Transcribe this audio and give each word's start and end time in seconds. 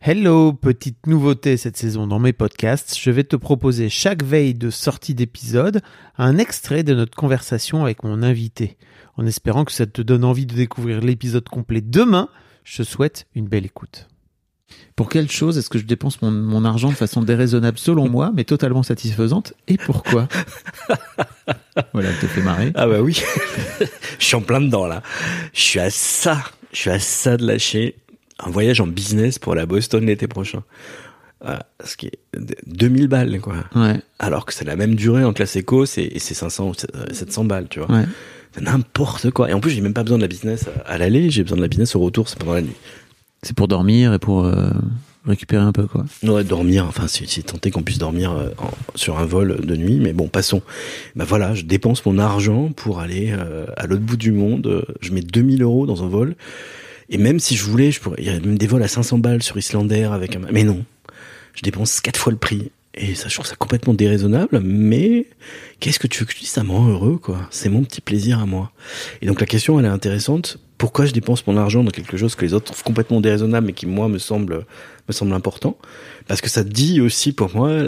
Hello, 0.00 0.52
petite 0.52 1.08
nouveauté 1.08 1.56
cette 1.56 1.76
saison 1.76 2.06
dans 2.06 2.20
mes 2.20 2.32
podcasts, 2.32 2.96
je 2.96 3.10
vais 3.10 3.24
te 3.24 3.34
proposer 3.34 3.88
chaque 3.88 4.22
veille 4.22 4.54
de 4.54 4.70
sortie 4.70 5.12
d'épisode 5.12 5.80
un 6.16 6.38
extrait 6.38 6.84
de 6.84 6.94
notre 6.94 7.16
conversation 7.16 7.82
avec 7.82 8.04
mon 8.04 8.22
invité. 8.22 8.76
En 9.16 9.26
espérant 9.26 9.64
que 9.64 9.72
ça 9.72 9.86
te 9.86 10.00
donne 10.00 10.24
envie 10.24 10.46
de 10.46 10.54
découvrir 10.54 11.00
l'épisode 11.00 11.48
complet 11.48 11.80
demain, 11.80 12.28
je 12.62 12.76
te 12.76 12.82
souhaite 12.84 13.26
une 13.34 13.48
belle 13.48 13.66
écoute. 13.66 14.06
Pour 14.94 15.08
quelle 15.08 15.28
chose 15.28 15.58
est-ce 15.58 15.68
que 15.68 15.80
je 15.80 15.84
dépense 15.84 16.22
mon, 16.22 16.30
mon 16.30 16.64
argent 16.64 16.90
de 16.90 16.94
façon 16.94 17.22
déraisonnable 17.22 17.78
selon 17.78 18.08
moi, 18.08 18.30
mais 18.32 18.44
totalement 18.44 18.84
satisfaisante 18.84 19.52
Et 19.66 19.78
pourquoi? 19.78 20.28
Voilà, 21.92 22.12
te 22.12 22.26
fait 22.26 22.42
marrer. 22.42 22.72
Ah 22.74 22.86
bah 22.86 23.00
oui, 23.00 23.20
je 24.18 24.24
suis 24.24 24.36
en 24.36 24.42
plein 24.42 24.60
dedans 24.60 24.86
là. 24.86 25.02
Je 25.52 25.60
suis 25.60 25.80
à 25.80 25.90
ça, 25.90 26.42
je 26.72 26.78
suis 26.78 26.90
à 26.90 26.98
ça 26.98 27.36
de 27.36 27.46
lâcher 27.46 27.96
un 28.44 28.50
voyage 28.50 28.80
en 28.80 28.86
business 28.86 29.38
pour 29.38 29.54
la 29.54 29.66
Boston 29.66 30.04
l'été 30.06 30.26
prochain. 30.28 30.62
Voilà, 31.40 31.66
ce 31.84 31.96
qui 31.96 32.06
est 32.06 32.18
2000 32.66 33.06
balles 33.08 33.40
quoi. 33.40 33.54
Ouais, 33.76 34.00
Alors 34.18 34.44
que 34.44 34.52
c'est 34.52 34.64
la 34.64 34.74
même 34.76 34.94
durée 34.96 35.24
en 35.24 35.32
classe 35.32 35.54
éco, 35.56 35.86
c'est 35.86 36.02
et 36.04 36.18
c'est 36.18 36.34
500 36.34 36.70
ou 36.70 36.74
700 37.12 37.44
balles, 37.44 37.68
tu 37.70 37.78
vois. 37.80 37.90
ouais. 37.96 38.04
C'est 38.52 38.62
n'importe 38.62 39.30
quoi. 39.30 39.50
Et 39.50 39.52
en 39.52 39.60
plus, 39.60 39.70
j'ai 39.72 39.82
même 39.82 39.92
pas 39.94 40.02
besoin 40.02 40.16
de 40.18 40.22
la 40.22 40.28
business 40.28 40.64
à 40.86 40.96
l'aller, 40.98 41.30
j'ai 41.30 41.42
besoin 41.42 41.58
de 41.58 41.62
la 41.62 41.68
business 41.68 41.94
au 41.94 42.00
retour, 42.00 42.28
c'est 42.28 42.38
pendant 42.38 42.54
la 42.54 42.62
nuit. 42.62 42.74
C'est 43.42 43.54
pour 43.54 43.68
dormir 43.68 44.14
et 44.14 44.18
pour 44.18 44.44
euh, 44.46 44.70
récupérer 45.26 45.62
un 45.62 45.70
peu, 45.70 45.86
quoi. 45.86 46.06
Ouais, 46.24 46.42
dormir, 46.44 46.86
enfin, 46.88 47.06
c'est 47.06 47.42
tenté 47.42 47.70
qu'on 47.70 47.82
puisse 47.82 47.98
dormir 47.98 48.32
euh, 48.32 48.48
en- 48.58 48.70
sur 48.96 49.18
un 49.18 49.26
vol 49.26 49.60
de 49.64 49.76
nuit, 49.76 50.00
mais 50.00 50.12
bon, 50.14 50.28
passons. 50.28 50.62
Bah 51.14 51.24
voilà, 51.28 51.54
je 51.54 51.62
dépense 51.64 52.04
mon 52.06 52.18
argent 52.18 52.70
pour 52.74 52.98
aller 53.00 53.32
euh, 53.32 53.66
à 53.76 53.86
l'autre 53.86 54.02
bout 54.02 54.16
du 54.16 54.32
monde. 54.32 54.66
Euh, 54.66 54.82
Je 55.02 55.12
mets 55.12 55.20
2000 55.20 55.62
euros 55.62 55.86
dans 55.86 56.02
un 56.02 56.08
vol. 56.08 56.34
Et 57.10 57.18
même 57.18 57.40
si 57.40 57.56
je 57.56 57.64
voulais, 57.64 57.90
je 57.90 58.00
pourrais, 58.00 58.16
il 58.18 58.26
y 58.26 58.30
a 58.30 58.38
même 58.38 58.58
des 58.58 58.66
vols 58.66 58.82
à 58.82 58.88
500 58.88 59.18
balles 59.18 59.42
sur 59.42 59.56
Islander 59.56 60.04
avec 60.04 60.36
un, 60.36 60.40
mais 60.52 60.64
non. 60.64 60.84
Je 61.54 61.62
dépense 61.62 62.00
quatre 62.00 62.18
fois 62.18 62.32
le 62.32 62.38
prix. 62.38 62.70
Et 62.94 63.14
ça, 63.14 63.28
je 63.28 63.34
trouve 63.34 63.46
ça 63.46 63.54
complètement 63.54 63.94
déraisonnable, 63.94 64.60
mais 64.60 65.26
qu'est-ce 65.78 66.00
que 66.00 66.08
tu 66.08 66.20
veux 66.20 66.26
que 66.26 66.32
je 66.32 66.38
dise? 66.38 66.48
Ça 66.48 66.64
me 66.64 66.72
rend 66.72 66.88
heureux, 66.88 67.16
quoi. 67.16 67.46
C'est 67.50 67.68
mon 67.68 67.84
petit 67.84 68.00
plaisir 68.00 68.40
à 68.40 68.46
moi. 68.46 68.72
Et 69.22 69.26
donc 69.26 69.40
la 69.40 69.46
question, 69.46 69.78
elle 69.78 69.86
est 69.86 69.88
intéressante. 69.88 70.58
Pourquoi 70.78 71.06
je 71.06 71.12
dépense 71.12 71.46
mon 71.46 71.56
argent 71.56 71.84
dans 71.84 71.90
quelque 71.90 72.16
chose 72.16 72.34
que 72.34 72.44
les 72.44 72.54
autres 72.54 72.66
trouvent 72.66 72.82
complètement 72.82 73.20
déraisonnable, 73.20 73.68
mais 73.68 73.72
qui, 73.72 73.86
moi, 73.86 74.08
me 74.08 74.18
semble, 74.18 74.66
me 75.06 75.12
semble 75.12 75.32
important? 75.32 75.76
Parce 76.26 76.40
que 76.40 76.48
ça 76.48 76.64
dit 76.64 77.00
aussi 77.00 77.32
pour 77.32 77.54
moi 77.54 77.84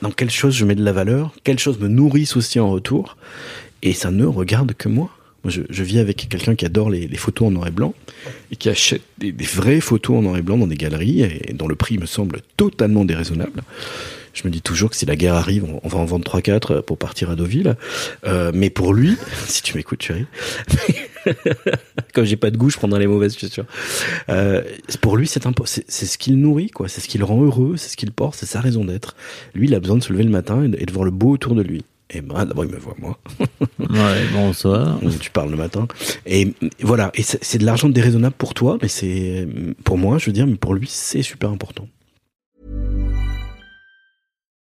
dans 0.00 0.10
quelle 0.10 0.30
chose 0.30 0.54
je 0.54 0.64
mets 0.64 0.76
de 0.76 0.84
la 0.84 0.92
valeur, 0.92 1.34
quelles 1.42 1.58
choses 1.58 1.80
me 1.80 1.88
nourrissent 1.88 2.36
aussi 2.36 2.60
en 2.60 2.70
retour, 2.70 3.16
et 3.82 3.92
ça 3.94 4.10
ne 4.10 4.26
regarde 4.26 4.74
que 4.74 4.88
moi. 4.88 5.10
Moi, 5.46 5.54
je, 5.70 5.82
vis 5.84 6.00
avec 6.00 6.28
quelqu'un 6.28 6.56
qui 6.56 6.66
adore 6.66 6.90
les, 6.90 7.06
photos 7.16 7.46
en 7.46 7.50
noir 7.52 7.68
et 7.68 7.70
blanc 7.70 7.94
et 8.50 8.56
qui 8.56 8.68
achète 8.68 9.02
des, 9.18 9.32
vraies 9.44 9.80
photos 9.80 10.16
en 10.16 10.22
noir 10.22 10.36
et 10.36 10.42
blanc 10.42 10.58
dans 10.58 10.66
des 10.66 10.74
galeries 10.74 11.22
et 11.22 11.52
dont 11.52 11.68
le 11.68 11.76
prix 11.76 11.98
me 11.98 12.06
semble 12.06 12.40
totalement 12.56 13.04
déraisonnable. 13.04 13.62
Je 14.34 14.42
me 14.44 14.50
dis 14.50 14.60
toujours 14.60 14.90
que 14.90 14.96
si 14.96 15.06
la 15.06 15.14
guerre 15.14 15.36
arrive, 15.36 15.64
on, 15.84 15.88
va 15.88 15.98
en 15.98 16.04
vendre 16.04 16.28
3-4 16.28 16.82
pour 16.82 16.98
partir 16.98 17.30
à 17.30 17.36
Deauville. 17.36 17.76
Euh, 18.26 18.50
mais 18.52 18.70
pour 18.70 18.92
lui, 18.92 19.16
si 19.46 19.62
tu 19.62 19.76
m'écoutes, 19.76 20.02
chérie, 20.02 20.26
comme 22.12 22.24
j'ai 22.24 22.34
pas 22.34 22.50
de 22.50 22.56
goût, 22.56 22.68
je 22.68 22.76
prendrai 22.76 22.98
les 22.98 23.06
mauvaises, 23.06 23.38
je 23.38 23.46
suis. 23.46 23.62
Euh, 24.28 24.62
pour 25.00 25.16
lui, 25.16 25.28
c'est 25.28 25.40
c'est 25.64 26.06
ce 26.06 26.18
qu'il 26.18 26.40
nourrit, 26.40 26.70
quoi. 26.70 26.88
C'est 26.88 27.00
ce 27.00 27.06
qui 27.06 27.18
le 27.18 27.24
rend 27.24 27.40
heureux, 27.40 27.76
c'est 27.76 27.88
ce 27.88 27.96
qu'il 27.96 28.10
porte, 28.10 28.34
c'est 28.34 28.46
sa 28.46 28.60
raison 28.60 28.84
d'être. 28.84 29.14
Lui, 29.54 29.68
il 29.68 29.74
a 29.76 29.78
besoin 29.78 29.96
de 29.96 30.02
se 30.02 30.12
lever 30.12 30.24
le 30.24 30.30
matin 30.30 30.68
et 30.76 30.86
de 30.86 30.92
voir 30.92 31.04
le 31.04 31.12
beau 31.12 31.30
autour 31.30 31.54
de 31.54 31.62
lui. 31.62 31.84
Et 32.10 32.20
ben, 32.20 32.44
d'abord, 32.44 32.64
il 32.64 32.70
me 32.70 32.78
voit 32.78 32.94
moi. 32.98 33.18
Ouais, 33.78 34.26
bonsoir. 34.32 34.98
Tu 35.20 35.30
parles 35.30 35.50
le 35.50 35.56
matin. 35.56 35.86
Et 36.24 36.54
voilà. 36.80 37.10
Et 37.14 37.22
c'est 37.22 37.42
c'est 37.42 37.58
de 37.58 37.64
l'argent 37.64 37.88
déraisonnable 37.88 38.34
pour 38.36 38.54
toi, 38.54 38.78
mais 38.80 38.88
c'est 38.88 39.46
pour 39.84 39.98
moi, 39.98 40.18
je 40.18 40.26
veux 40.26 40.32
dire, 40.32 40.46
mais 40.46 40.56
pour 40.56 40.74
lui, 40.74 40.86
c'est 40.88 41.22
super 41.22 41.50
important. 41.50 41.88